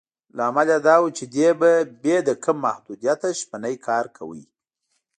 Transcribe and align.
لامل 0.37 0.67
یې 0.73 0.79
دا 0.87 0.95
و 0.99 1.05
چې 1.17 1.23
دې 1.33 1.49
به 1.59 1.71
بې 2.01 2.15
له 2.27 2.33
کوم 2.43 2.57
محدودیته 2.65 3.27
شپنی 3.41 3.75
کار 3.87 4.05
کاوه. 4.15 4.43